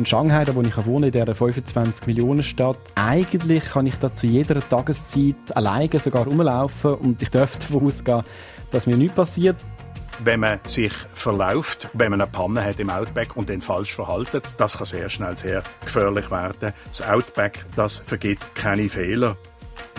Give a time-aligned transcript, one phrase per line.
[0.00, 2.78] in Shanghai, da wo ich wohne, in dieser 25 Millionen Stadt.
[2.94, 8.22] Eigentlich kann ich da zu jeder Tageszeit alleine sogar rumlaufen und ich dürfte davon ausgehen,
[8.70, 9.56] dass mir nichts passiert.
[10.24, 14.44] Wenn man sich verläuft, wenn man eine Panne hat im Outback und den falsch verhaltet,
[14.56, 16.72] das kann sehr schnell sehr gefährlich werden.
[16.88, 19.36] Das Outback, das vergibt keine Fehler.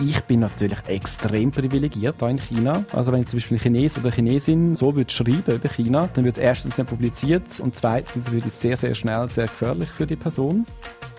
[0.00, 2.84] Ich bin natürlich extrem privilegiert hier in China.
[2.92, 6.24] Also wenn ich zum Beispiel ein Chines oder Chinesin so würde schreiben über China, dann
[6.24, 10.06] wird es erstens nicht publiziert und zweitens würde es sehr, sehr schnell sehr gefährlich für
[10.06, 10.66] die Person.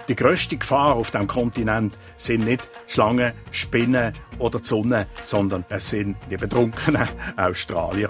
[0.09, 5.89] Die grösste Gefahr auf dem Kontinent sind nicht Schlangen, Spinnen oder die Sonne, sondern es
[5.91, 7.07] sind die betrunkenen
[7.37, 8.09] Australier.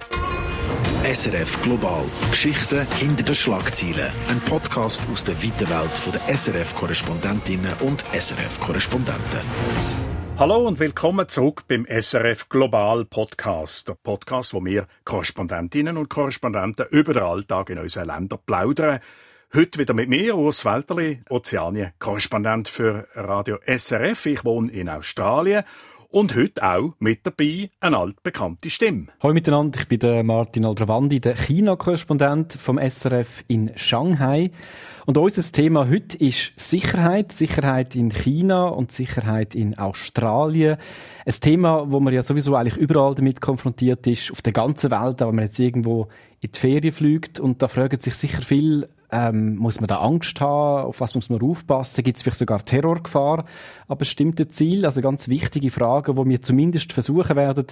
[1.03, 2.05] SRF Global.
[2.31, 4.11] Geschichten hinter den Schlagzeilen.
[4.29, 10.02] Ein Podcast aus der weiten Welt der SRF-Korrespondentinnen und SRF-Korrespondenten.
[10.39, 13.87] Hallo und willkommen zurück beim SRF Global Podcast.
[13.87, 18.99] Der Podcast, wo wir Korrespondentinnen und Korrespondenten über den Alltag in unseren Ländern plaudern.
[19.53, 24.25] Heute wieder mit mir, Urs Welterli, Ozeanien, Korrespondent für Radio SRF.
[24.25, 25.63] Ich wohne in Australien
[26.13, 29.07] und heute auch mit dabei eine altbekannte Stimme.
[29.23, 34.51] Hallo miteinander, ich bin der Martin Aldravandi, der China-Korrespondent vom SRF in Shanghai.
[35.07, 37.31] Und unser Thema heute ist Sicherheit.
[37.31, 40.77] Sicherheit in China und Sicherheit in Australien.
[41.25, 45.19] Ein Thema, wo man ja sowieso eigentlich überall damit konfrontiert ist, auf der ganzen Welt,
[45.19, 46.09] wenn man jetzt irgendwo
[46.41, 47.39] in die Ferien fliegt.
[47.39, 50.87] Und da fragen sich sicher viel, ähm, muss man da Angst haben?
[50.87, 52.03] Auf was muss man aufpassen?
[52.03, 53.45] Gibt es vielleicht sogar Terrorgefahr
[53.87, 54.85] an bestimmten Zielen?
[54.85, 57.67] Also ganz wichtige Fragen, die wir zumindest versuchen werden,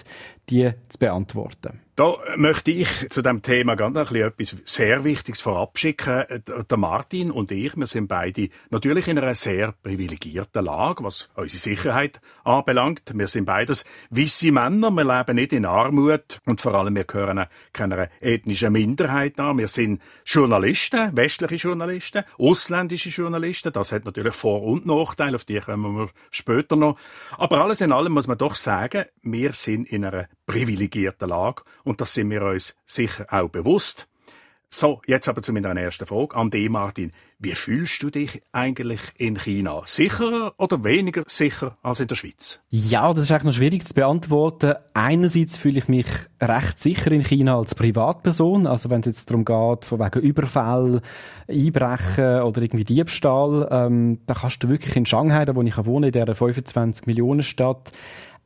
[0.50, 1.80] die zu beantworten.
[1.96, 6.24] Da möchte ich zu dem Thema ganz ein etwas sehr Wichtiges vorab schicken.
[6.70, 11.60] Der Martin und ich, wir sind beide natürlich in einer sehr privilegierten Lage, was unsere
[11.60, 13.12] Sicherheit anbelangt.
[13.14, 17.46] Wir sind beides weisse Männer, wir leben nicht in Armut und vor allem wir gehören
[17.74, 19.58] keiner ethnischen Minderheit an.
[19.58, 23.74] Wir sind Journalisten, westliche Journalisten, ausländische Journalisten.
[23.74, 26.98] Das hat natürlich Vor- und Nachteile, auf die kommen wir später noch.
[27.38, 32.02] Aber alles in allem muss man doch sagen, wir sind in einer privilegierten Lage und
[32.02, 34.08] das sind wir uns sicher auch bewusst.
[34.74, 37.12] So, jetzt aber zu meiner ersten Frage an dich, Martin.
[37.40, 39.82] Wie fühlst du dich eigentlich in China?
[39.86, 42.62] Sicherer oder weniger sicher als in der Schweiz?
[42.70, 44.76] Ja, das ist eigentlich noch schwierig zu beantworten.
[44.94, 46.06] Einerseits fühle ich mich
[46.40, 48.66] recht sicher in China als Privatperson.
[48.66, 51.02] Also wenn es jetzt darum geht, von wegen Überfall,
[51.50, 56.08] Einbrechen oder irgendwie Diebstahl, ähm, da kannst du wirklich in Shanghai, da wo ich wohne,
[56.08, 57.92] in dieser 25 Millionen Stadt,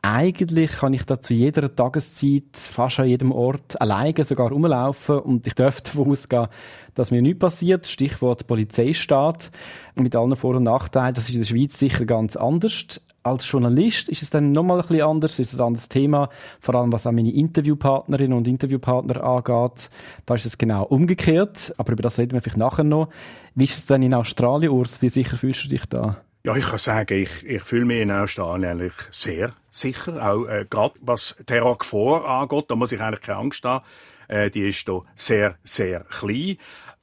[0.06, 5.48] eigentlich kann ich da zu jeder Tageszeit, fast an jedem Ort, alleine sogar rumlaufen und
[5.48, 6.48] ich dürfte davon ausgehen,
[6.94, 7.88] dass mir nichts passiert.
[7.88, 9.52] Stichwort Polizeistaat
[9.96, 11.16] mit allen Vor- und Nachteilen.
[11.16, 13.02] Das ist in der Schweiz sicher ganz anders.
[13.24, 16.30] Als Journalist ist es dann nochmal ein bisschen anders, ist es ein anderes Thema,
[16.60, 19.90] vor allem was auch meine Interviewpartnerinnen und Interviewpartner angeht.
[20.28, 23.10] Da ist es genau umgekehrt, aber über das reden wir vielleicht nachher noch.
[23.56, 25.02] Wie ist es denn in Australien, Urs?
[25.02, 26.18] Wie sicher fühlst du dich da?
[26.46, 30.24] Ja, ich kann sagen, ich, ich fühle mich in Australien eigentlich sehr sicher.
[30.24, 33.84] Auch äh, gerade was Terrorgefahr angeht, da muss ich eigentlich keine Angst haben.
[34.28, 36.58] Äh, die ist hier sehr, sehr klein.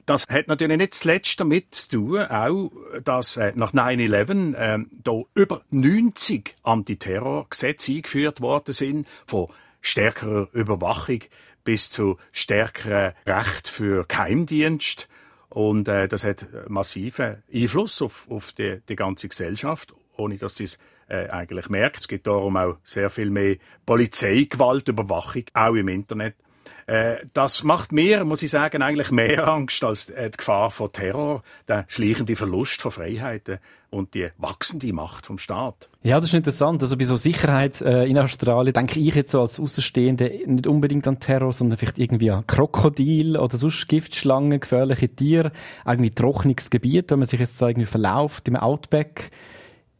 [0.07, 2.71] Das hat natürlich nicht zuletzt damit zu tun, auch,
[3.03, 9.49] dass äh, nach 9-11 äh, da über 90 Antiterrorgesetze eingeführt worden sind, von
[9.81, 11.19] stärkerer Überwachung
[11.65, 15.09] bis zu stärkeren Recht für Geheimdienst.
[15.53, 20.65] Und äh, das hat massiven Einfluss auf, auf die, die ganze Gesellschaft, ohne dass sie
[20.65, 22.01] es äh, eigentlich merkt.
[22.01, 26.37] Es gibt darum auch sehr viel mehr Polizeigewalt, Überwachung, auch im Internet.
[26.87, 30.91] Äh, das macht mir, muss ich sagen, eigentlich mehr Angst als äh, die Gefahr von
[30.93, 33.59] Terror, der schleichende Verlust von Freiheiten
[33.91, 35.89] und die wachsende Macht vom Staat.
[36.03, 36.83] Ja, das ist interessant.
[36.83, 41.07] Also bei so Sicherheit äh, in Australien denke ich jetzt so als Außenstehende nicht unbedingt
[41.07, 45.53] an Terror, sondern vielleicht irgendwie an Krokodil oder sonst Giftschlangen, gefährliche Tiere,
[45.87, 49.31] irgendwie trockenes Gebiet, wenn man sich jetzt da irgendwie verlauft im Outback.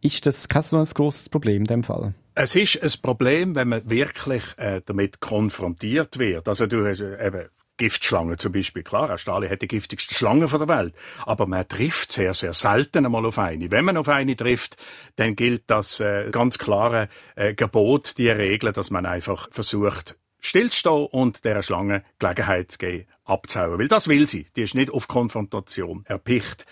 [0.01, 2.15] Ist das kein so ein grosses Problem in dem Fall?
[2.35, 6.49] Es ist ein Problem, wenn man wirklich äh, damit konfrontiert wird.
[6.49, 8.83] Also du hast äh, eben Giftschlangen zum Beispiel.
[8.83, 10.95] Klar, Australien hat die giftigsten Schlangen der Welt.
[11.27, 13.71] Aber man trifft sehr, sehr selten einmal auf eine.
[13.71, 14.77] Wenn man auf eine trifft,
[15.17, 21.07] dann gilt das äh, ganz klare äh, Gebot, die Regel, dass man einfach versucht, stillzustehen
[21.07, 23.79] und der Schlange Gelegenheit zu geben, abzuhauen.
[23.79, 24.47] Weil das will sie.
[24.57, 26.67] Die ist nicht auf Konfrontation erpicht.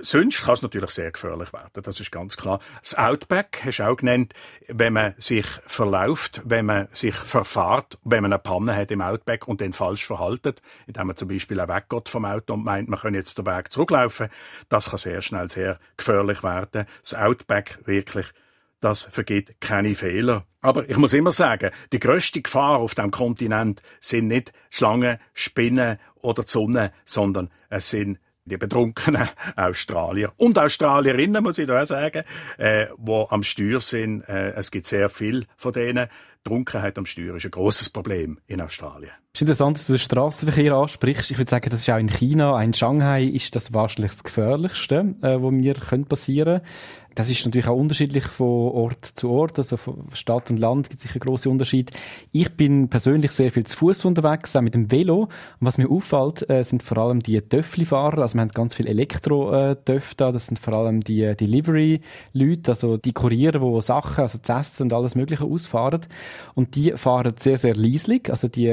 [0.00, 2.60] Sonst kann es natürlich sehr gefährlich werden, das ist ganz klar.
[2.80, 4.34] Das Outback hast du auch genannt,
[4.68, 9.46] wenn man sich verläuft, wenn man sich verfahrt, wenn man eine Panne hat im Outback
[9.48, 12.98] und den falsch verhaltet, indem man zum Beispiel auch weggeht vom Auto und meint, man
[12.98, 14.28] kann jetzt den Weg zurücklaufen,
[14.68, 16.86] das kann sehr schnell sehr gefährlich werden.
[17.02, 18.32] Das Outback wirklich
[18.84, 20.44] das vergeht keine Fehler.
[20.60, 25.98] Aber ich muss immer sagen, die grösste Gefahr auf dem Kontinent sind nicht Schlangen, Spinnen
[26.16, 32.24] oder die Sonne, sondern es sind die betrunkenen Australier und Australierinnen, muss ich da sagen,
[32.58, 34.22] äh, wo am Steuer sind.
[34.28, 36.08] Äh, es gibt sehr viel von denen.
[36.44, 39.12] Trunkenheit am Steuer ist ein großes Problem in Australien.
[39.36, 41.32] Es ist interessant, dass du den Straßenverkehr ansprichst.
[41.32, 44.22] Ich würde sagen, das ist auch in China, auch in Shanghai ist das wahrscheinlich das
[44.22, 45.74] Gefährlichste, äh, was mir
[46.08, 46.70] passieren könnte.
[47.14, 51.00] Das ist natürlich auch unterschiedlich von Ort zu Ort, also von Stadt und Land gibt
[51.00, 51.92] es sicher große Unterschiede.
[52.32, 55.22] Ich bin persönlich sehr viel zu Fuß unterwegs, auch mit dem Velo.
[55.22, 58.18] Und was mir auffällt, äh, sind vor allem die Töffli-Fahrer.
[58.18, 60.32] Also wir haben ganz viele Elektro-Töff da.
[60.32, 64.84] Das sind vor allem die äh, Delivery-Leute, also die Kuriere, die Sachen, also zu essen
[64.84, 66.00] und alles Mögliche ausfahren.
[66.54, 68.28] Und die fahren sehr, sehr leislich.
[68.28, 68.66] Also die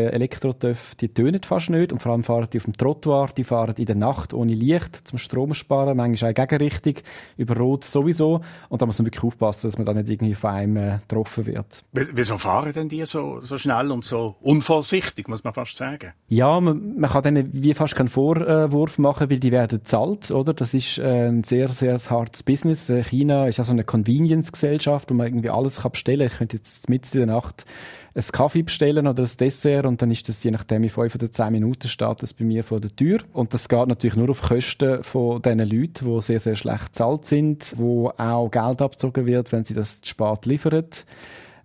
[0.52, 1.92] Elektro-Töff, die tönen fast nicht.
[1.92, 5.08] Und vor allem fahren die auf dem Trottoir, die fahren in der Nacht ohne Licht
[5.08, 7.04] zum Strom sparen, manchmal auch gegenrichtig,
[7.38, 10.50] über Rot sowieso und da muss man wirklich aufpassen, dass man da nicht irgendwie von
[10.52, 11.84] einem äh, getroffen wird.
[11.92, 16.14] Wieso fahren denn die so, so schnell und so unvorsichtig, muss man fast sagen?
[16.28, 20.54] Ja, man, man kann denen wie fast keinen Vorwurf machen, weil die werden zahlt, oder?
[20.54, 22.90] Das ist äh, ein sehr, sehr hartes Business.
[22.90, 26.32] Äh, China ist ja so eine Convenience-Gesellschaft, wo man irgendwie alles kann bestellen kann.
[26.32, 27.66] Ich könnte jetzt mitten in der Nacht
[28.14, 31.32] ein Kaffee bestellen oder ein Dessert und dann ist das je nachdem in fünf oder
[31.32, 33.20] zehn Minuten steht das bei mir vor der Tür.
[33.32, 37.26] Und das geht natürlich nur auf Kosten von diesen Leuten, die sehr, sehr schlecht bezahlt
[37.26, 40.86] sind, wo auch Geld abgezogen wird, wenn sie das zu spät liefern.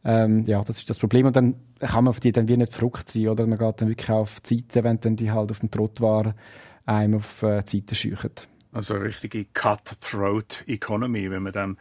[0.04, 1.26] Ähm, ja, das ist das Problem.
[1.26, 3.44] Und dann kann man auf die dann wie nicht verrückt sein, oder?
[3.46, 6.34] Man geht dann wirklich auf die wenn dann die halt auf dem Trott waren,
[6.84, 8.44] einem auf äh, die Seite.
[8.72, 11.76] Also eine richtige Cutthroat Economy, wenn man dann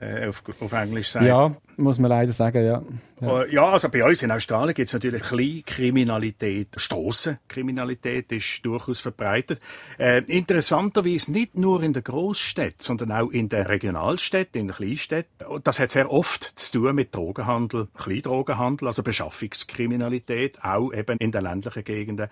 [0.00, 1.26] äh, auf, auf Englisch sagen.
[1.26, 2.82] Ja, muss man leider sagen, ja.
[3.20, 6.68] Ja, ja also bei uns in Australien gibt es natürlich Kleinkriminalität.
[6.76, 9.60] Strassenkriminalität ist durchaus verbreitet.
[9.98, 15.46] Äh, interessanterweise nicht nur in der Großstadt, sondern auch in den Regionalstädten, in den Kleinstädten.
[15.62, 21.42] Das hat sehr oft zu tun mit Drogenhandel, Kleindrogenhandel, also Beschaffungskriminalität, auch eben in den
[21.42, 22.28] ländlichen Gegenden.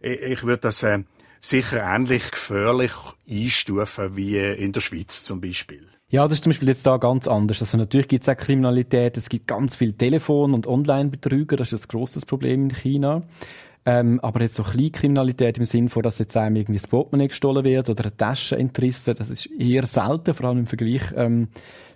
[0.00, 0.98] Ich würde das äh,
[1.38, 2.92] sicher ähnlich gefährlich
[3.28, 5.86] einstufen wie in der Schweiz zum Beispiel.
[6.12, 7.62] Ja, das ist zum Beispiel jetzt da ganz anders.
[7.62, 11.86] Also natürlich gibt es auch Kriminalität, es gibt ganz viel Telefon- und Online-Betrüger, das ist
[11.86, 13.22] ein grosses Problem in China.
[13.86, 17.64] Ähm, aber jetzt so Kleinkriminalität im Sinne von, dass jetzt einem irgendwie das Portemonnaie gestohlen
[17.64, 21.48] wird oder eine Tasche entrissen, das ist eher selten, vor allem im Vergleich ähm,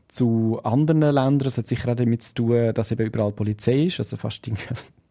[0.08, 1.40] zu anderen Ländern.
[1.40, 4.50] Das hat sicher auch damit zu tun, dass eben überall Polizei ist, also fast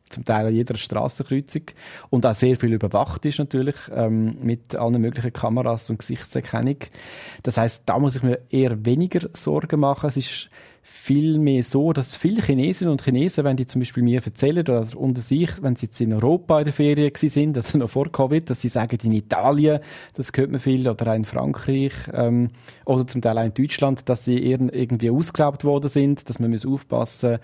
[0.10, 1.64] zum Teil an jeder Straßenkreuzung
[2.10, 6.78] und auch sehr viel überwacht ist natürlich ähm, mit allen möglichen Kameras und Gesichtserkennung.
[7.44, 10.08] Das heißt, da muss ich mir eher weniger Sorgen machen.
[10.08, 10.50] Es ist
[10.88, 15.20] vielmehr so, dass viele Chinesinnen und Chinesen, wenn die zum Beispiel mir erzählen oder unter
[15.20, 18.62] sich, wenn sie jetzt in Europa in der Ferien sind, also noch vor Covid, dass
[18.62, 19.80] sie sagen, in Italien,
[20.14, 22.50] das hört man viel, oder auch in Frankreich ähm,
[22.86, 26.68] oder zum Teil auch in Deutschland, dass sie irgendwie ausgeraubt worden sind, dass man muss
[26.68, 27.40] aufpassen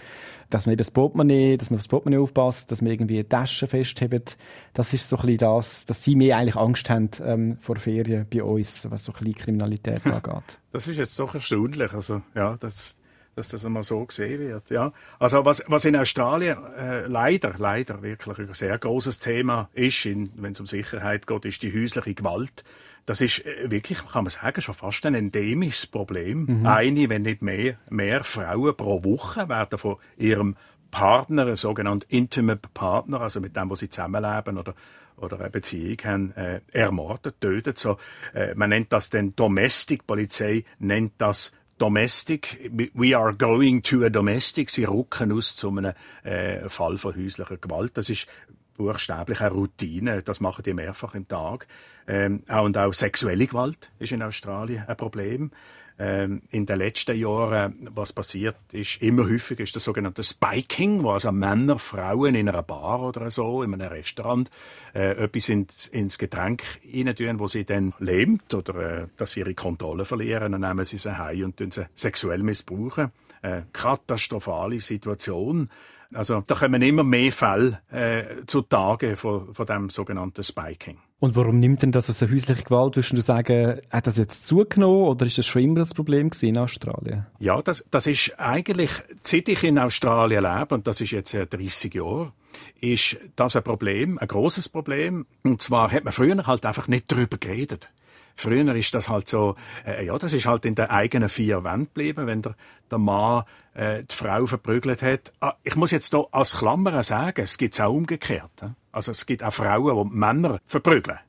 [0.52, 3.68] dass man eben das Portemonnaie, dass man aufs Portemonnaie aufpasst, dass man irgendwie eine Tasche
[3.68, 4.38] festhebt.
[4.74, 8.28] Das ist so ein bisschen das, dass sie mehr eigentlich Angst haben ähm, vor Ferien
[8.30, 10.60] bei uns, was so ein bisschen Kriminalität angeht.
[10.74, 11.94] Das ist jetzt doch erstaunlich.
[11.94, 12.98] Also, ja, das,
[13.36, 14.70] dass das einmal so gesehen wird.
[14.70, 14.92] Ja.
[15.20, 20.52] Also was, was in Australien äh, leider, leider wirklich ein sehr großes Thema ist, wenn
[20.52, 22.64] es um Sicherheit geht, ist die häusliche Gewalt.
[23.06, 26.46] Das ist äh, wirklich, kann man sagen, schon fast ein endemisches Problem.
[26.46, 26.66] Mhm.
[26.66, 30.56] Eine, wenn nicht mehr, mehr Frauen pro Woche werden von ihrem
[30.92, 34.76] Partner, ein sogenannter Intimate Partner, also mit dem, wo sie zusammenleben oder
[35.18, 37.78] oder eine Beziehung haben, äh, ermordet, tötet.
[37.78, 37.98] So,
[38.34, 44.10] äh, man nennt das den Domestic, Polizei nennt das Domestic, we are going to a
[44.12, 44.70] domestic.
[44.70, 47.98] Sie rücken aus zu einem äh, Fall von häuslicher Gewalt.
[47.98, 48.28] Das ist
[48.78, 50.22] buchstäblich eine Routine.
[50.22, 51.66] Das machen die mehrfach im Tag.
[52.08, 55.50] Ähm, und auch sexuelle Gewalt ist in Australien ein Problem
[56.02, 61.12] ähm, in den letzten Jahren, was passiert ist, immer häufiger ist das sogenannte Spiking, wo
[61.12, 64.50] also Männer, Frauen in einer Bar oder so, in einem Restaurant,
[64.96, 69.54] äh, etwas ins, ins Getränk reintun, wo sie dann lebt oder äh, dass sie ihre
[69.54, 73.12] Kontrolle verlieren, dann nehmen sie sie heim und sie sexuell missbrauchen.
[73.44, 75.70] Äh, katastrophale Situation.
[76.14, 80.98] Also da kommen immer mehr Fälle äh, zutage von, von dem sogenannten Spiking.
[81.22, 82.96] Und warum nimmt denn das als eine häusliche Gewalt?
[82.96, 86.58] Würdest du sagen, hat das jetzt zugenommen oder ist das schon immer das Problem in
[86.58, 87.28] Australien?
[87.38, 88.90] Ja, das, das ist eigentlich,
[89.22, 92.34] seit ich in Australien lebe, und das ist jetzt 30 Jahre,
[92.80, 95.28] ist das ein Problem, ein großes Problem.
[95.44, 97.92] Und zwar hat man früher halt einfach nicht darüber geredet.
[98.36, 101.86] Früher ist das halt so, äh, ja, das ist halt in den eigenen vier Wänden
[101.86, 102.56] geblieben, wenn der,
[102.90, 103.44] der Mann
[103.76, 105.32] äh, die Frau verprügelt hat.
[105.40, 108.50] Ah, ich muss jetzt hier als Klammer sagen, es gibt es auch umgekehrt.
[108.64, 108.70] Äh?
[108.92, 111.20] Also es gibt auch Frauen, die Männer verprügeln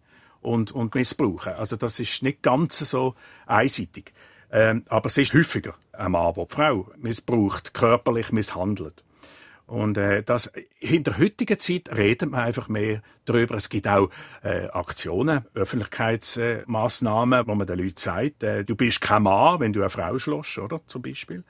[0.40, 1.54] und, und missbrauchen.
[1.54, 3.14] Also das ist nicht ganz so
[3.47, 4.12] einseitig.
[4.50, 9.04] Ähm, aber es ist häufiger ein Mann, der die Frau missbraucht, körperlich misshandelt.
[9.66, 13.54] Und äh, das, in der heutigen Zeit redet man einfach mehr darüber.
[13.54, 14.11] Es gibt auch
[14.42, 19.73] äh, Aktionen, Öffentlichkeitsmaßnahmen, äh, wo man den Leuten sagt, äh, du bist kein Mann, wenn
[19.73, 20.81] du eine Frau schloss, oder?
[20.87, 21.45] Zum Beispiel.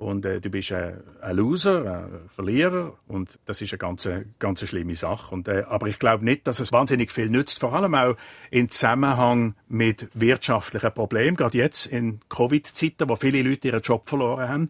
[0.00, 4.66] Und äh, du bist äh, ein Loser, ein Verlierer und das ist eine ganz, ganz
[4.66, 5.34] schlimme Sache.
[5.34, 8.16] Und, äh, aber ich glaube nicht, dass es wahnsinnig viel nützt, vor allem auch
[8.50, 14.48] im Zusammenhang mit wirtschaftlichen Problemen, gerade jetzt in Covid-Zeiten, wo viele Leute ihren Job verloren
[14.48, 14.68] haben.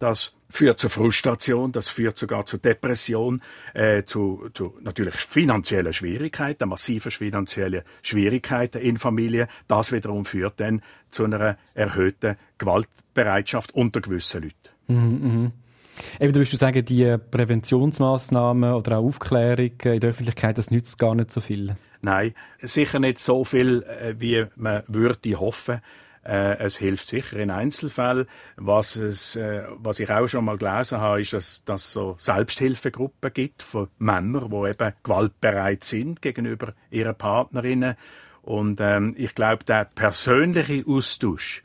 [0.00, 3.40] Das führt zu Frustration, das führt sogar zu Depression,
[3.74, 9.46] äh, zu, zu natürlich finanziellen Schwierigkeiten, massiven finanziellen Schwierigkeiten in Familien.
[9.68, 12.34] Das wiederum führt dann zu einer erhöhten
[13.14, 14.56] Gewaltbereitschaft unter gewissen Leuten.
[14.88, 15.52] Mhm, mhm.
[16.18, 21.14] Eben, du würdest sagen, die Präventionsmaßnahmen oder auch Aufklärung in der Öffentlichkeit, das nützt gar
[21.14, 21.76] nicht so viel?
[22.00, 25.80] Nein, sicher nicht so viel, äh, wie man würde hoffen.
[26.24, 28.26] Äh, es hilft sicher in Einzelfällen.
[28.56, 33.32] Was, es, äh, was ich auch schon mal gelesen habe, ist, dass es so Selbsthilfegruppen
[33.32, 37.96] gibt von Männern, die eben gewaltbereit sind gegenüber ihren Partnerinnen.
[38.42, 41.62] Und ähm, ich glaube, der persönliche Austausch,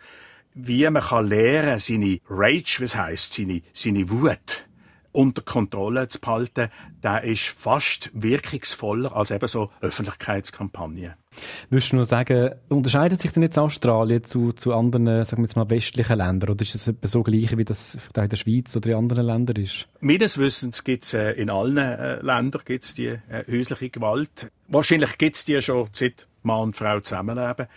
[0.57, 4.67] wie man kann lernen, seine Rage, was heißt, seine, seine Wut
[5.17, 6.69] unter Kontrolle zu behalten,
[7.03, 11.13] der ist fast wirkungsvoller als eben so Öffentlichkeitskampagnen.
[11.69, 15.55] Würdest du nur sagen, unterscheidet sich denn jetzt Australien zu, zu anderen, sagen wir jetzt
[15.55, 16.51] mal, westlichen Ländern?
[16.51, 19.55] Oder ist es etwa so gleich, wie das in der Schweiz oder in anderen Ländern
[19.55, 19.87] ist?
[20.01, 24.51] Meines Wissens gibt es äh, in allen äh, Ländern gibt's die äh, häusliche Gewalt.
[24.67, 27.67] Wahrscheinlich gibt es die schon seit Mann und Frau zusammenleben.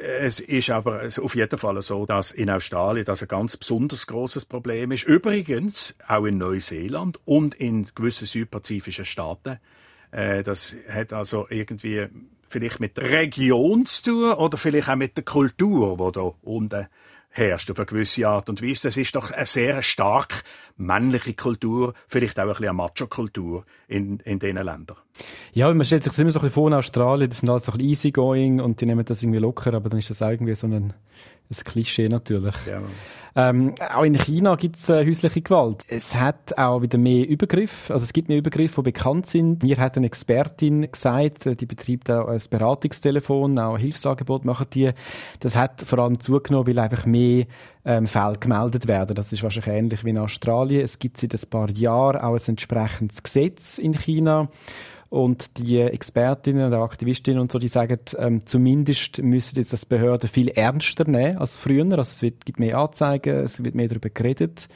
[0.00, 4.44] Es ist aber auf jeden Fall so, dass in Australien das ein ganz besonders großes
[4.46, 5.04] Problem ist.
[5.04, 9.58] Übrigens auch in Neuseeland und in gewissen südpazifischen Staaten.
[10.10, 12.06] Äh, das hat also irgendwie
[12.48, 16.88] vielleicht mit der Region zu tun oder vielleicht auch mit der Kultur, die da unten
[17.30, 18.88] herrscht auf eine gewisse Art und Weise.
[18.88, 20.42] Das ist doch eine sehr stark
[20.76, 24.96] männliche Kultur, vielleicht auch ein bisschen eine Macho-Kultur in, in diesen Ländern.
[25.52, 27.72] Ja, man stellt sich immer so ein bisschen vor in Australien, das sind halt so
[27.72, 30.66] ein bisschen easygoing und die nehmen das irgendwie locker, aber dann ist das irgendwie so
[30.66, 30.94] ein
[31.50, 32.54] ein Klischee natürlich.
[32.66, 32.82] Ja.
[33.36, 35.84] Ähm, auch in China gibt es äh, häusliche Gewalt.
[35.88, 37.92] Es hat auch wieder mehr Übergriffe.
[37.92, 39.62] Also es gibt mehr Übergriffe, die bekannt sind.
[39.62, 44.66] Mir hat eine Expertin gesagt, äh, die betreibt auch ein Beratungstelefon, auch ein Hilfsangebot machen
[44.74, 44.90] die.
[45.38, 47.46] Das hat vor allem zugenommen, weil einfach mehr
[47.84, 49.14] ähm, Fälle gemeldet werden.
[49.14, 50.82] Das ist wahrscheinlich ähnlich wie in Australien.
[50.82, 54.48] Es gibt seit ein paar Jahren auch ein entsprechendes Gesetz in China
[55.10, 60.28] und die Expertinnen und Aktivistinnen und so, die sagen, ähm, zumindest müssen jetzt das Behörden
[60.28, 61.84] viel ernster nehmen als früher.
[61.84, 64.68] Also es wird, gibt mehr Anzeigen, es wird mehr darüber geredet.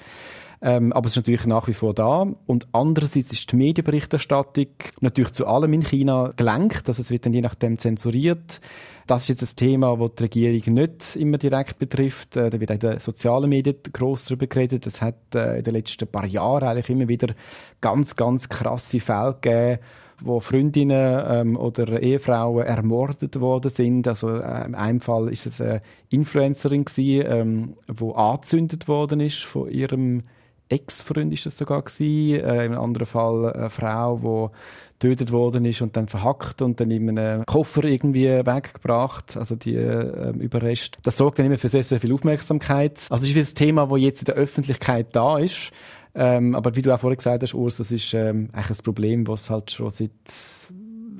[0.60, 2.26] Ähm, aber es ist natürlich nach wie vor da.
[2.46, 4.66] Und andererseits ist die Medienberichterstattung
[5.00, 6.88] natürlich zu allem in China gelenkt.
[6.88, 8.60] Also es wird dann je nachdem zensuriert.
[9.06, 12.36] Das ist jetzt ein Thema, das die Regierung nicht immer direkt betrifft.
[12.36, 14.84] Äh, da wird auch in den sozialen Medien gross darüber geredet.
[14.86, 17.34] Es hat äh, in den letzten paar Jahren eigentlich immer wieder
[17.80, 19.78] ganz, ganz krasse Fälle gegeben,
[20.24, 24.08] wo Freundinnen ähm, oder Ehefrauen ermordet worden sind.
[24.08, 29.44] Also äh, in einem Fall ist es eine Influencerin gewesen, ähm, wo angezündet worden ist
[29.44, 30.22] von ihrem
[30.68, 32.42] Ex-Freund ist das sogar gewesen.
[32.42, 34.56] Äh, Im anderen Fall eine Frau, die
[34.98, 39.74] getötet worden ist und dann verhackt und dann in einem Koffer irgendwie weggebracht, also die
[39.74, 40.98] äh, Überreste.
[41.02, 43.06] Das sorgt dann immer für sehr, sehr viel Aufmerksamkeit.
[43.10, 45.72] Also es ist ein Thema, das jetzt in der Öffentlichkeit da ist.
[46.14, 49.26] Ähm, aber wie du auch vorhin gesagt hast, Urs, das ist ähm, eigentlich ein Problem,
[49.26, 50.10] was es halt schon seit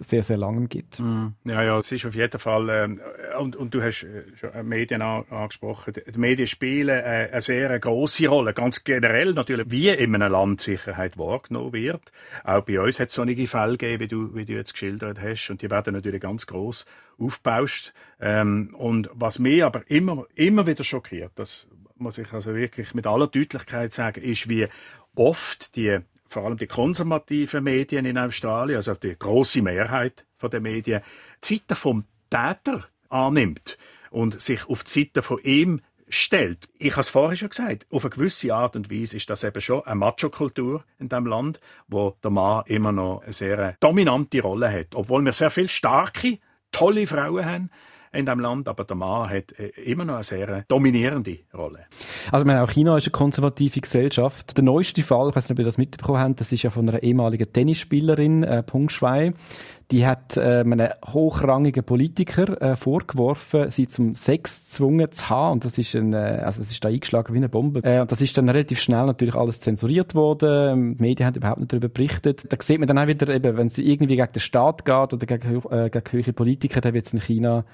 [0.00, 0.98] sehr, sehr langem gibt.
[0.98, 1.28] Mm.
[1.44, 5.02] Ja, ja, es ist auf jeden Fall, äh, und, und du hast äh, schon Medien
[5.02, 10.14] an, angesprochen, die Medien spielen äh, eine sehr große Rolle, ganz generell natürlich, wie in
[10.14, 12.12] einem Land Sicherheit wahrgenommen wird.
[12.44, 15.50] Auch bei uns hat es solche Fälle gegeben, wie du, wie du jetzt geschildert hast,
[15.50, 16.86] und die werden natürlich ganz groß
[17.18, 17.92] aufgebauscht.
[18.20, 21.68] Ähm, und was mich aber immer, immer wieder schockiert, das
[22.04, 24.68] muss ich also wirklich mit aller Deutlichkeit sagen, ist, wie
[25.16, 31.00] oft die vor allem die konservativen Medien in Australien, also die große Mehrheit der Medien,
[31.42, 33.78] die Seite vom Täter annimmt
[34.10, 36.68] und sich auf die Seite von ihm stellt.
[36.78, 39.60] Ich habe es vorher schon gesagt, auf eine gewisse Art und Weise ist das eben
[39.62, 44.70] schon eine Macho-Kultur in diesem Land, wo der Mann immer noch eine sehr dominante Rolle
[44.70, 44.94] hat.
[44.94, 46.38] Obwohl wir sehr viele starke,
[46.72, 47.70] tolle Frauen haben,
[48.14, 51.80] in dem Land, aber der Mann hat äh, immer noch eine sehr dominierende Rolle.
[52.30, 54.56] Also meine, auch China ist eine konservative Gesellschaft.
[54.56, 56.88] Der neueste Fall, ich weiß nicht, ob ihr das mitbekommen habt, das ist ja von
[56.88, 59.34] einer ehemaligen Tennisspielerin, äh, Peng Shuai.
[59.90, 65.52] Die hat äh, einem hochrangigen Politiker äh, vorgeworfen, sie zum Sex gezwungen zu haben.
[65.52, 67.80] Und das ist, ein, äh, also es ist da eingeschlagen wie eine Bombe.
[67.84, 70.96] Äh, und das ist dann relativ schnell natürlich alles zensuriert worden.
[70.96, 72.50] Die Medien haben überhaupt nicht darüber berichtet.
[72.50, 75.26] Da sieht man dann auch wieder, eben, wenn sie irgendwie gegen den Staat geht oder
[75.26, 77.64] gegen, äh, gegen höhere Politiker, dann wird es in China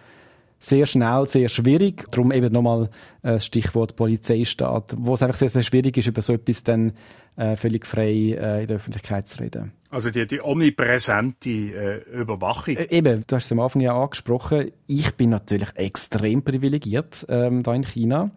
[0.60, 2.04] sehr schnell, sehr schwierig.
[2.10, 2.84] Darum eben nochmal
[3.22, 6.92] äh, das Stichwort Polizeistaat, wo es einfach sehr, sehr schwierig ist, über so etwas dann
[7.36, 9.72] äh, völlig frei äh, in der Öffentlichkeit zu reden.
[9.90, 12.76] Also die, die omnipräsente äh, Überwachung.
[12.76, 14.70] Äh, eben, du hast es am Anfang ja angesprochen.
[14.86, 18.30] Ich bin natürlich extrem privilegiert ähm, da in China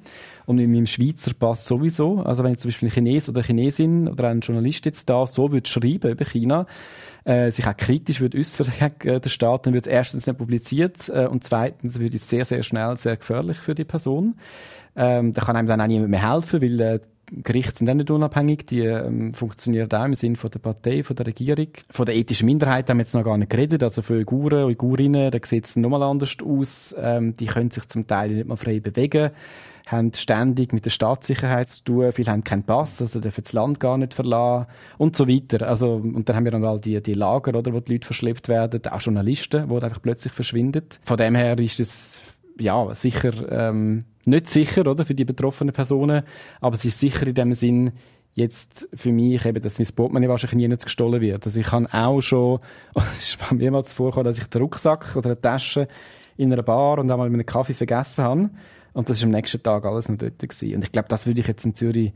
[0.45, 2.21] und mit meinem Schweizer Pass sowieso.
[2.21, 5.51] Also wenn ich zum Beispiel ein Chines oder Chinesin oder ein Journalist jetzt da so
[5.51, 6.65] würde schreiben über China,
[7.25, 8.67] äh, sich auch kritisch würde äußern
[8.99, 12.45] gegen den Staat, dann wird es erstens nicht publiziert äh, und zweitens würde es sehr,
[12.45, 14.35] sehr schnell sehr gefährlich für die Person.
[14.95, 16.99] Ähm, da kann einem dann auch niemand mehr helfen, weil äh,
[17.31, 21.25] Gerichte sind auch nicht unabhängig, die ähm, funktionieren auch im Sinne der Partei, von der
[21.25, 21.69] Regierung.
[21.89, 25.31] Von der ethischen Minderheit haben wir jetzt noch gar nicht geredet, also für Uiguren, Uigurinnen,
[25.31, 26.93] da sieht es nochmal anders aus.
[26.97, 29.31] Ähm, die können sich zum Teil nicht mal frei bewegen
[29.85, 33.79] haben ständig mit der Staatssicherheit zu tun, viele haben keinen Pass, also dürfen das Land
[33.79, 35.67] gar nicht verlassen und so weiter.
[35.67, 38.47] Also, und dann haben wir dann all die, die Lager, oder, wo die Leute verschleppt
[38.47, 40.85] werden, auch Journalisten, die einfach plötzlich verschwinden.
[41.03, 42.21] Von dem her ist es
[42.59, 46.23] ja, sicher ähm, nicht sicher oder, für die betroffenen Personen,
[46.61, 47.91] aber es ist sicher in dem Sinn
[48.35, 51.45] jetzt für mich eben, dass mein Portemonnaie wahrscheinlich nie gestohlen wird.
[51.45, 52.59] Also ich kann auch schon,
[52.95, 55.87] es ist mir mal vorgekommen, dass ich den Rucksack oder eine Tasche
[56.37, 58.49] in einer Bar und einmal mit einem Kaffee vergessen habe
[58.93, 60.75] und das ist am nächsten Tag alles noch dort gewesen.
[60.75, 62.13] Und ich glaube, das würde ich jetzt in Zürich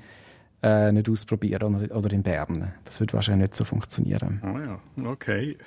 [0.63, 2.73] äh, nicht ausprobieren oder, oder in Bern.
[2.85, 4.41] Das würde wahrscheinlich nicht so funktionieren.
[4.43, 5.57] Ah ja, okay.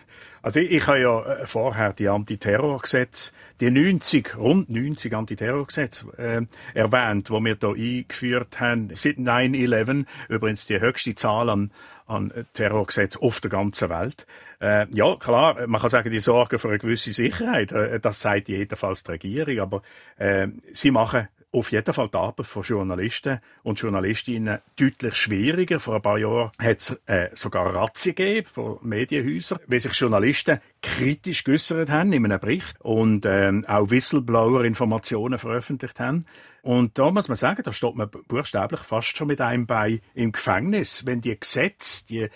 [0.43, 6.43] Also ich, ich habe ja äh, vorher die Antiterrorgesetze, die 90, rund 90 Antiterrorgesetze äh,
[6.79, 11.71] erwähnt, wo wir da eingeführt haben, seit 9-11, übrigens die höchste Zahl an,
[12.07, 14.27] an Terrorgesetzen auf der ganzen Welt.
[14.61, 18.49] Äh, ja, klar, man kann sagen, die sorgen für eine gewisse Sicherheit, äh, das sagt
[18.49, 19.83] jedenfalls die Regierung, aber
[20.19, 25.81] äh, sie machen auf jeden Fall die Arbeit von Journalisten und Journalistinnen deutlich schwieriger.
[25.81, 30.61] Vor ein paar Jahren hat es äh, sogar Razzien gegeben von Medienhäusern, weil sich Journalisten
[30.81, 36.25] kritisch geäußert haben in einem Bericht und ähm, auch Whistleblower Informationen veröffentlicht haben.
[36.63, 40.33] Und da muss man sagen, da steht man buchstäblich fast schon mit einem Bein im
[40.33, 42.29] Gefängnis, wenn die Gesetze, die,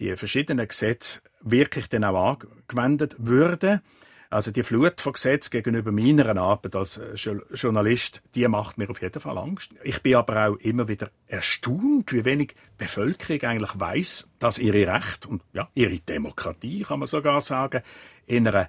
[0.00, 3.80] die verschiedenen Gesetze wirklich dann auch angewendet würden.
[4.30, 7.14] Also die Flut von Gesetzen gegenüber meiner Arbeit als äh,
[7.54, 9.70] Journalist, die macht mir auf jeden Fall Angst.
[9.82, 15.28] Ich bin aber auch immer wieder erstaunt, wie wenig Bevölkerung eigentlich weiß, dass ihre Rechte
[15.28, 17.82] und ja, ihre Demokratie, kann man sogar sagen,
[18.26, 18.68] in einer äh,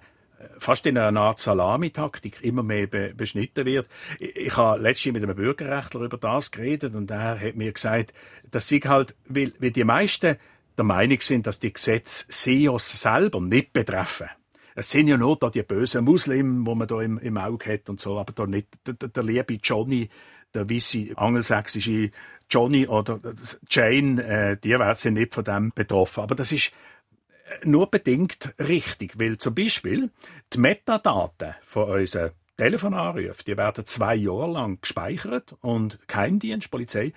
[0.59, 3.87] fast in einer Art Salamitaktik immer mehr be beschnitten wird.
[4.19, 8.13] Ich, ich habe letztens mit einem Bürgerrechtler über das geredet und er hat mir gesagt,
[8.51, 10.37] dass sie halt, weil, weil die meisten
[10.77, 14.29] der Meinung sind, dass die Gesetze SEOs selber nicht betreffen
[14.77, 17.89] es sind ja nur da die bösen Muslimen, wo man da im, im Auge hat
[17.89, 20.07] und so, aber da nicht der, der, liebe Johnny,
[20.53, 22.11] der weisse angelsächsische
[22.47, 23.19] Johnny oder
[23.67, 26.21] Jane, äh, die sind nicht von dem betroffen.
[26.21, 30.11] Aber das ist äh, nur bedingt richtig, weil zum Beispiel
[30.53, 37.13] die Metadaten von unseren Telefonanrufen, die werden zwei Jahre lang gespeichert und Geheimdienst, Polizei,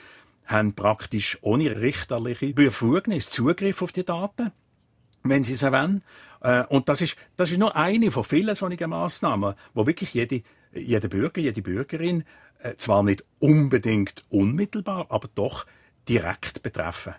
[0.47, 4.51] haben praktisch ohne richterliche Befugnis Zugriff auf die Daten,
[5.25, 6.03] wenn sie es wollen.
[6.41, 10.43] Äh, und das ist, das ist nur eine von vielen solchen Massnahmen, wo wirklich jede,
[10.73, 12.25] jeder Bürger, jede Bürgerin
[12.63, 15.67] äh, zwar nicht unbedingt unmittelbar, aber doch
[16.09, 17.15] direkt betreffen.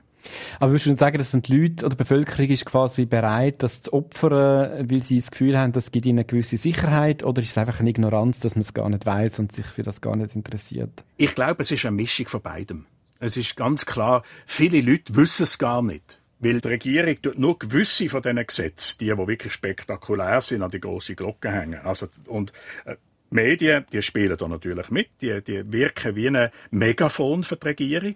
[0.59, 3.93] Aber würdest du sagen, dass die Leute oder die Bevölkerung ist quasi bereit, das zu
[3.93, 7.57] opfern, weil sie das Gefühl haben, das gibt ihnen eine gewisse Sicherheit, oder ist es
[7.57, 10.35] einfach eine Ignoranz, dass man es gar nicht weiß und sich für das gar nicht
[10.35, 11.03] interessiert?
[11.17, 12.85] Ich glaube, es ist eine Mischung von beidem.
[13.19, 16.17] Es ist ganz klar, viele Leute wissen es gar nicht.
[16.41, 20.71] Weil die Regierung tut nur gewisse von diesen Gesetzen, die, die wirklich spektakulär sind, an
[20.71, 21.79] die große Glocke hängen.
[21.83, 22.51] Also, und,
[22.85, 22.95] äh,
[23.31, 28.15] Medien, die spielen da natürlich mit, die, die wirken wie ein Megafon für die Regierung,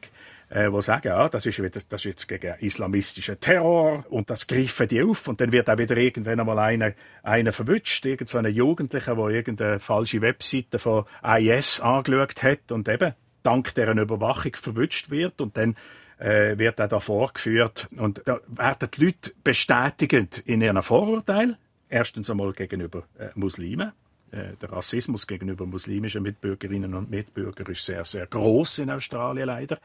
[0.50, 4.46] äh, wo sagen, ja, das ist, wieder, das ist jetzt gegen islamistischen Terror und das
[4.46, 8.40] greifen die auf und dann wird auch wieder irgendwann einmal einer, einer verwünscht, irgend so
[8.42, 15.10] Jugendlicher, der irgendeine falsche Webseite von IS angeschaut hat und eben dank deren Überwachung verwünscht
[15.10, 15.78] wird und dann
[16.20, 17.88] äh, wird auch da vorgeführt.
[17.98, 21.58] Und da werden die Leute bestätigt in ihren Vorurteilen.
[21.90, 23.92] Erstens einmal gegenüber äh, Muslimen.
[24.32, 29.80] Äh, der Rassismus gegenüber muslimischen Mitbürgerinnen und Mitbürgern ist sehr, sehr groß in Australien leider.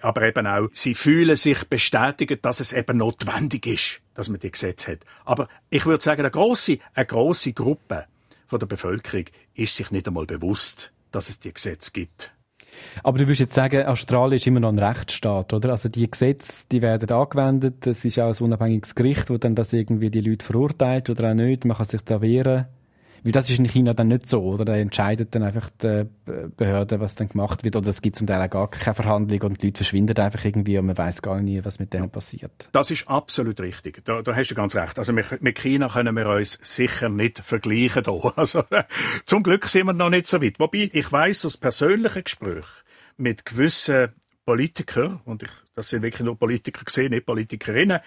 [0.00, 4.50] Aber eben auch, sie fühlen sich bestätigt, dass es eben notwendig ist, dass man die
[4.50, 5.00] Gesetze hat.
[5.24, 8.06] Aber ich würde sagen, eine große, eine große Gruppe
[8.48, 12.32] von der Bevölkerung ist sich nicht einmal bewusst, dass es die Gesetze gibt.
[13.02, 15.70] Aber du würdest jetzt sagen, Australien ist immer noch ein Rechtsstaat, oder?
[15.70, 17.86] Also die Gesetze, die werden angewendet.
[17.86, 21.34] Es ist auch ein unabhängiges Gericht, wo dann das irgendwie die Leute verurteilt oder auch
[21.34, 21.64] nicht.
[21.64, 22.66] Man kann sich da wehren.
[23.24, 24.64] Weil das ist in China dann nicht so, oder?
[24.64, 26.06] Da entscheidet dann einfach die
[26.56, 29.62] Behörde, was dann gemacht wird, oder es gibt zum Teil auch gar keine Verhandlung und
[29.62, 32.68] die Leute verschwinden einfach irgendwie und man weiß gar nicht, was mit denen passiert.
[32.72, 34.04] Das ist absolut richtig.
[34.04, 34.98] Da, da hast du ganz recht.
[34.98, 38.12] Also mit, China können wir uns sicher nicht vergleichen da.
[38.42, 38.64] Also,
[39.26, 40.58] zum Glück sind wir noch nicht so weit.
[40.58, 42.64] Wobei, ich weiß aus persönlichen Gesprächen
[43.16, 44.08] mit gewissen
[44.44, 48.00] Politiker, und ich, das sind wirklich nur Politiker gesehen, nicht Politikerinnen,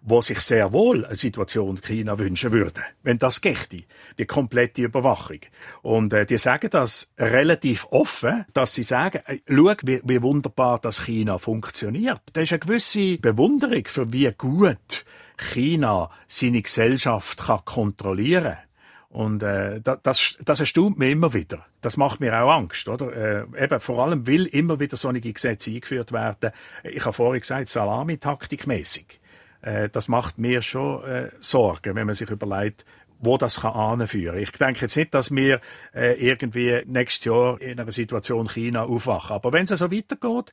[0.00, 3.78] wo sich sehr wohl eine Situation in China wünschen würden, wenn das gächte,
[4.18, 5.40] die komplette Überwachung.
[5.82, 10.78] Und äh, die sagen das relativ offen, dass sie sagen, äh, schau, wie, wie wunderbar
[10.78, 12.20] das China funktioniert.
[12.32, 15.04] Da ist eine gewisse Bewunderung für wie gut
[15.36, 18.71] China seine Gesellschaft kann kontrollieren kann.
[19.12, 21.66] Und äh, das, das erstaunt mich immer wieder.
[21.82, 23.44] Das macht mir auch Angst, oder?
[23.52, 26.50] Äh, eben vor allem, weil immer wieder solche Gesetze eingeführt werden.
[26.82, 29.20] Ich habe vorhin gesagt, Salamitaktikmäßig.
[29.60, 32.86] Äh, das macht mir schon äh, Sorgen, wenn man sich überlegt,
[33.18, 34.38] wo das kann anführen.
[34.38, 35.60] Ich denke jetzt nicht, dass wir
[35.94, 39.36] äh, irgendwie nächstes Jahr in einer Situation China aufwachen.
[39.36, 40.52] Aber wenn es so weitergeht,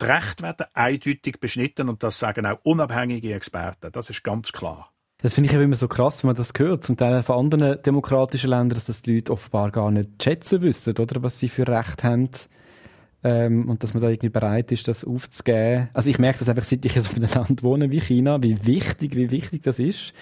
[0.00, 3.90] die Rechte werden eindeutig beschnitten und das sagen auch unabhängige Experten.
[3.90, 4.92] Das ist ganz klar.
[5.22, 8.50] Das finde ich immer so krass, wenn man das hört, zum Teil von anderen demokratischen
[8.50, 12.04] Ländern, dass das die Leute offenbar gar nicht schätzen wissen, oder was sie für Recht
[12.04, 12.28] haben.
[13.24, 15.88] Ähm, und dass man da irgendwie bereit ist, das aufzugeben.
[15.94, 18.66] Also ich merke das einfach, seit ich in so einem Land wohne wie China, wie
[18.66, 20.12] wichtig, wie wichtig das ist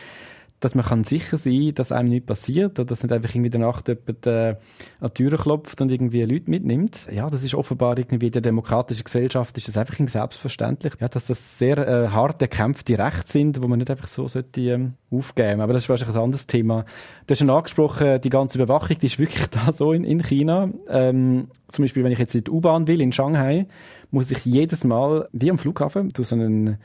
[0.65, 3.83] dass man kann sicher sein dass einem nichts passiert oder dass nicht einfach irgendwie danach
[3.87, 4.57] jemand äh,
[5.01, 7.07] an die Tür klopft und irgendwie Leute mitnimmt.
[7.13, 11.27] Ja, das ist offenbar irgendwie in der demokratischen Gesellschaft ist das einfach selbstverständlich, ja, dass
[11.27, 15.61] das sehr äh, hart erkämpfte Rechte sind, wo man nicht einfach so sollte ähm, aufgeben.
[15.61, 16.85] Aber das ist wahrscheinlich ein anderes Thema.
[17.27, 20.71] Du hast schon angesprochen, die ganze Überwachung, die ist wirklich da so in, in China.
[20.89, 23.67] Ähm, zum Beispiel, wenn ich jetzt in die U-Bahn will in Shanghai,
[24.11, 26.79] muss ich jedes Mal, wie am Flughafen, durch so einen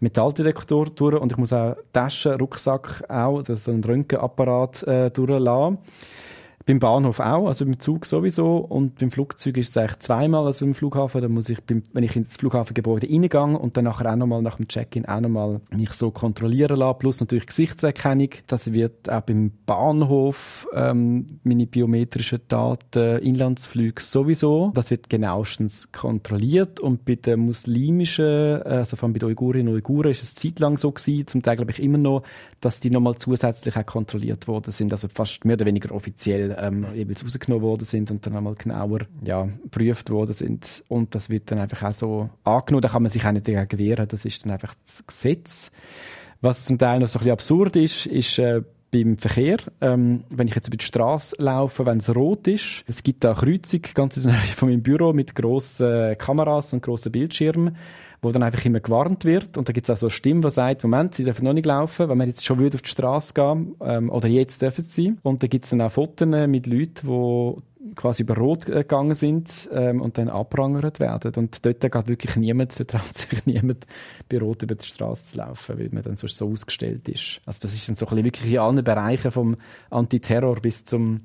[0.00, 5.78] Metalldetektor durch und ich muss auch Taschen, Rucksack auch, so einen Röntgenapparat äh, durchlassen.
[6.66, 8.56] Beim Bahnhof auch, also beim Zug sowieso.
[8.56, 11.22] Und beim Flugzeug ist es eigentlich zweimal, also im Flughafen.
[11.22, 14.56] Da muss ich, beim, wenn ich ins Flughafengebäude reingehe und dann nachher auch nochmal nach
[14.56, 16.98] dem Check-in auch nochmal mich so kontrollieren lassen.
[16.98, 18.30] Plus natürlich Gesichtserkennung.
[18.48, 24.72] Das wird auch beim Bahnhof, ähm, meine biometrischen Daten, Inlandsflüge sowieso.
[24.74, 26.80] Das wird genauestens kontrolliert.
[26.80, 30.78] Und bei den muslimischen, also vor allem bei den Uigurinnen und Uiguren, ist es zeitlang
[30.78, 32.24] so gewesen, zum Teil glaube ich immer noch,
[32.60, 34.92] dass die nochmal zusätzlich auch kontrolliert worden sind.
[34.92, 39.00] Also fast mehr oder weniger offiziell ähm, jeweils rausgenommen worden sind und dann einmal genauer
[39.22, 40.84] ja, geprüft worden sind.
[40.88, 42.82] Und das wird dann einfach auch so angenommen.
[42.82, 44.08] Da kann man sich auch nicht dagegen wehren.
[44.08, 45.70] Das ist dann einfach das Gesetz.
[46.40, 49.58] Was zum Teil noch so ein bisschen absurd ist, ist äh, beim Verkehr.
[49.80, 53.34] Ähm, wenn ich jetzt über die Straße laufe, wenn es rot ist, es gibt da
[53.34, 57.76] Kreuzung ganz in der Nähe von meinem Büro mit grossen Kameras und grossen Bildschirmen
[58.26, 59.56] wo dann einfach immer gewarnt wird.
[59.56, 61.66] Und da gibt es auch so eine Stimme, die sagt, Moment, Sie dürfen noch nicht
[61.66, 65.14] laufen, wenn wir jetzt schon auf die Straße gehen, ähm, oder jetzt dürfen Sie.
[65.22, 69.68] Und da gibt es dann auch Fotos mit Leuten, die quasi über Rot gegangen sind
[69.72, 71.32] ähm, und dann abrangert werden.
[71.36, 73.86] Und dort geht wirklich niemand, da traut sich niemand,
[74.28, 77.40] bei Rot über die Straße zu laufen, weil man dann sonst so ausgestellt ist.
[77.46, 79.56] Also das ist dann so ein bisschen wirklich in allen Bereichen vom
[79.90, 81.20] Antiterror bis zum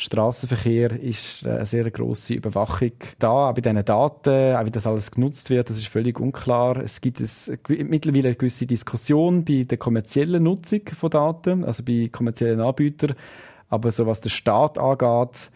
[0.00, 4.86] Straßenverkehr ist äh, eine sehr große Überwachung da, auch bei diesen Daten, auch wie das
[4.86, 6.78] alles genutzt wird, das ist völlig unklar.
[6.78, 12.08] Es gibt es mittlerweile eine gewisse Diskussion bei der kommerziellen Nutzung von Daten, also bei
[12.10, 13.14] kommerziellen Anbietern,
[13.68, 15.50] aber so was der Staat angeht,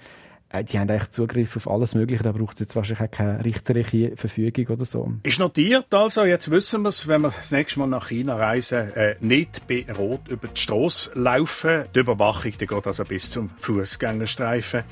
[0.63, 2.23] die haben eigentlich Zugriff auf alles Mögliche.
[2.23, 5.13] Da braucht es jetzt wahrscheinlich auch keine richterliche Verfügung oder so.
[5.23, 8.93] Ist notiert also, jetzt wissen wir es, wenn wir das nächste Mal nach China reisen,
[8.95, 11.85] äh, nicht bei Rot über die Straße laufen.
[11.95, 14.85] Die Überwachung die geht also bis zum Fußgängerstreifen.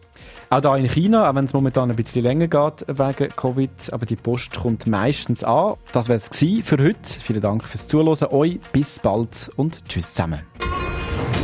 [0.50, 4.06] Auch hier in China, auch wenn es momentan ein bisschen länger geht wegen Covid, aber
[4.06, 5.74] die Post kommt meistens an.
[5.92, 6.28] Das wäre es
[6.62, 6.96] für heute.
[7.02, 8.28] Vielen Dank fürs Zuhören.
[8.30, 10.42] Euch bis bald und tschüss zusammen.